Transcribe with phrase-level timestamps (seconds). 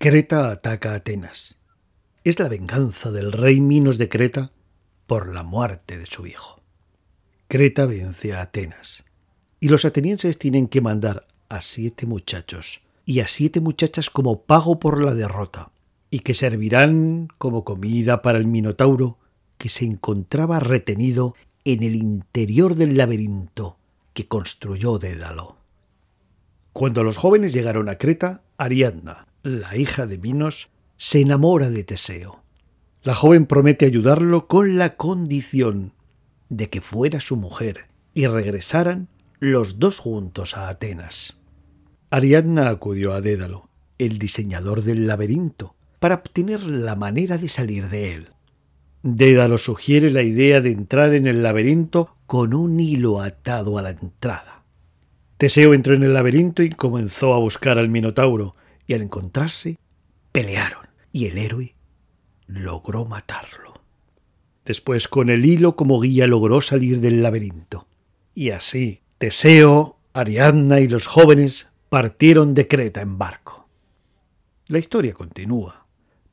[0.00, 1.58] Creta ataca a Atenas.
[2.22, 4.52] Es la venganza del rey Minos de Creta
[5.08, 6.62] por la muerte de su hijo.
[7.48, 9.04] Creta vence a Atenas
[9.58, 14.78] y los atenienses tienen que mandar a siete muchachos y a siete muchachas como pago
[14.78, 15.72] por la derrota
[16.10, 19.18] y que servirán como comida para el Minotauro
[19.56, 21.34] que se encontraba retenido
[21.64, 23.78] en el interior del laberinto
[24.14, 25.56] que construyó Dédalo.
[26.72, 32.42] Cuando los jóvenes llegaron a Creta, Ariadna, la hija de Minos, se enamora de Teseo.
[33.02, 35.92] La joven promete ayudarlo con la condición
[36.48, 41.38] de que fuera su mujer y regresaran los dos juntos a Atenas.
[42.10, 48.14] Ariadna acudió a Dédalo, el diseñador del laberinto, para obtener la manera de salir de
[48.14, 48.28] él.
[49.02, 53.90] Dédalo sugiere la idea de entrar en el laberinto con un hilo atado a la
[53.90, 54.64] entrada.
[55.36, 58.56] Teseo entró en el laberinto y comenzó a buscar al Minotauro,
[58.88, 59.78] y al encontrarse,
[60.32, 61.74] pelearon, y el héroe
[62.46, 63.74] logró matarlo.
[64.64, 67.86] Después, con el hilo como guía, logró salir del laberinto.
[68.34, 73.68] Y así, Teseo, Ariadna y los jóvenes partieron de Creta en barco.
[74.66, 75.84] La historia continúa,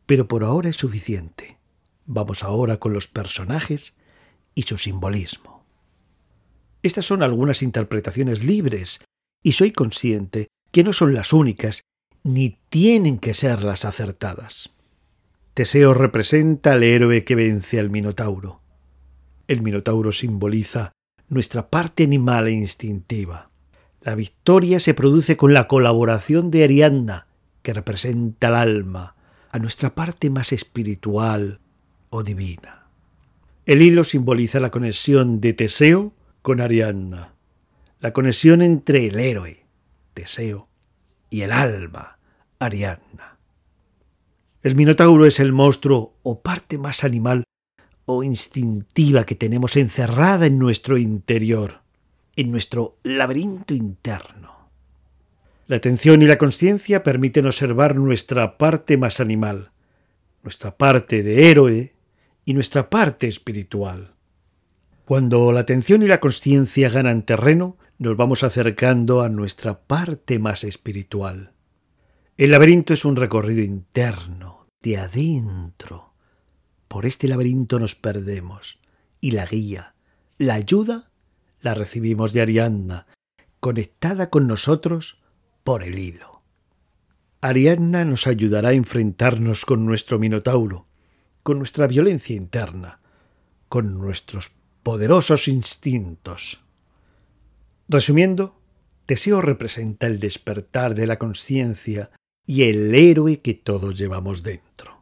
[0.05, 1.59] pero por ahora es suficiente.
[2.05, 3.95] Vamos ahora con los personajes
[4.53, 5.65] y su simbolismo.
[6.83, 9.02] Estas son algunas interpretaciones libres,
[9.43, 11.81] y soy consciente que no son las únicas,
[12.25, 14.71] ni tienen que ser las acertadas.
[15.53, 18.61] Teseo representa al héroe que vence al Minotauro.
[19.47, 20.91] El Minotauro simboliza
[21.29, 23.51] nuestra parte animal e instintiva.
[24.01, 27.27] La victoria se produce con la colaboración de Ariadna,
[27.61, 29.15] que representa el alma,
[29.51, 31.59] a nuestra parte más espiritual
[32.09, 32.87] o divina.
[33.67, 37.33] El hilo simboliza la conexión de Teseo con Ariadna,
[37.99, 39.63] la conexión entre el héroe,
[40.15, 40.67] Teseo,
[41.29, 42.14] y el alma,
[44.61, 47.44] El Minotauro es el monstruo o parte más animal
[48.05, 51.81] o instintiva que tenemos encerrada en nuestro interior,
[52.36, 54.70] en nuestro laberinto interno.
[55.67, 59.71] La atención y la conciencia permiten observar nuestra parte más animal,
[60.43, 61.93] nuestra parte de héroe
[62.45, 64.14] y nuestra parte espiritual.
[65.05, 70.64] Cuando la atención y la conciencia ganan terreno, nos vamos acercando a nuestra parte más
[70.64, 71.55] espiritual.
[72.37, 76.15] El laberinto es un recorrido interno, de adentro.
[76.89, 78.81] Por este laberinto nos perdemos,
[79.21, 79.95] y la guía,
[80.37, 81.11] la ayuda,
[81.61, 83.05] la recibimos de Ariadna,
[83.61, 85.21] conectada con nosotros
[85.63, 86.41] por el hilo.
[87.39, 90.87] Ariadna nos ayudará a enfrentarnos con nuestro Minotauro,
[91.41, 92.99] con nuestra violencia interna,
[93.69, 94.52] con nuestros
[94.83, 96.65] poderosos instintos.
[97.87, 98.59] Resumiendo,
[99.05, 102.11] Teseo representa el despertar de la conciencia
[102.45, 105.02] y el héroe que todos llevamos dentro.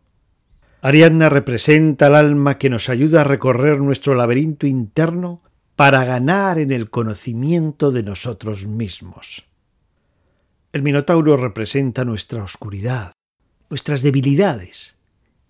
[0.82, 5.42] Ariadna representa el alma que nos ayuda a recorrer nuestro laberinto interno
[5.76, 9.46] para ganar en el conocimiento de nosotros mismos.
[10.74, 13.14] El Minotauro representa nuestra oscuridad,
[13.70, 14.98] nuestras debilidades.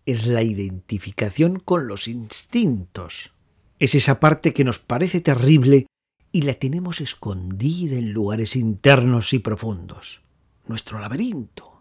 [0.06, 3.31] Es la identificación con los instintos.
[3.80, 5.88] Es esa parte que nos parece terrible
[6.31, 10.22] y la tenemos escondida en lugares internos y profundos.
[10.68, 11.72] Nuestro laberinto.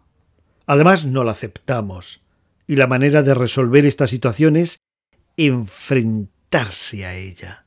[0.73, 2.23] Además, no la aceptamos.
[2.67, 4.79] Y la manera de resolver esta situación es
[5.37, 7.67] enfrentarse a ella,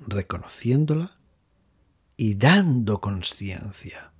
[0.00, 1.20] reconociéndola
[2.16, 4.10] y dando conciencia.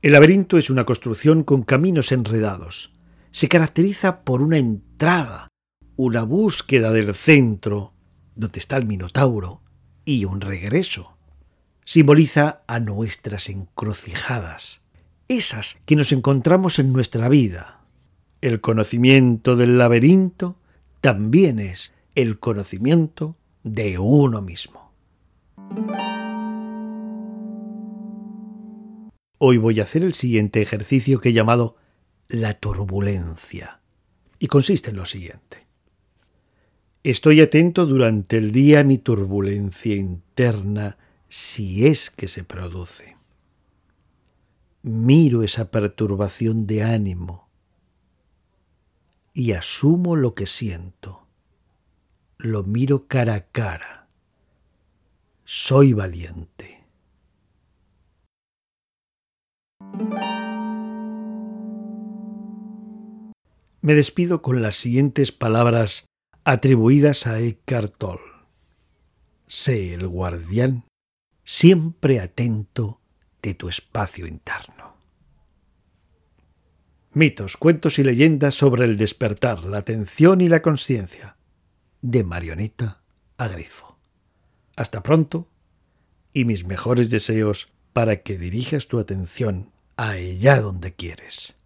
[0.00, 2.94] El laberinto es una construcción con caminos enredados.
[3.32, 5.48] Se caracteriza por una entrada,
[5.96, 7.94] una búsqueda del centro
[8.36, 9.64] donde está el Minotauro,
[10.04, 11.18] y un regreso.
[11.84, 14.84] Simboliza a nuestras encrucijadas,
[15.30, 17.84] esas que nos encontramos en nuestra vida.
[18.40, 20.56] El conocimiento del laberinto
[21.00, 24.92] también es el conocimiento de uno mismo.
[29.38, 31.76] Hoy voy a hacer el siguiente ejercicio que he llamado
[32.28, 33.80] la turbulencia,
[34.40, 35.66] y consiste en lo siguiente.
[37.04, 40.98] Estoy atento durante el día a mi turbulencia interna
[41.28, 43.19] si es que se produce.
[44.82, 47.50] Miro esa perturbación de ánimo
[49.34, 51.26] y asumo lo que siento.
[52.38, 54.08] Lo miro cara a cara.
[55.44, 56.84] Soy valiente.
[63.82, 66.06] Me despido con las siguientes palabras
[66.44, 68.22] atribuidas a Eckhart Tolle.
[69.46, 70.84] Sé el guardián
[71.44, 72.99] siempre atento
[73.42, 74.96] de tu espacio interno.
[77.12, 81.36] Mitos, cuentos y leyendas sobre el despertar, la atención y la conciencia.
[82.02, 83.02] De marioneta
[83.36, 83.98] a grifo.
[84.76, 85.48] Hasta pronto
[86.32, 91.56] y mis mejores deseos para que dirijas tu atención a ella donde quieres.